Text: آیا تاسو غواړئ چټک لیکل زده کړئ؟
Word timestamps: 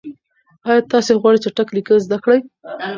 آیا 0.69 0.81
تاسو 0.91 1.11
غواړئ 1.21 1.37
چټک 1.43 1.67
لیکل 1.77 1.97
زده 2.05 2.17
کړئ؟ 2.23 2.39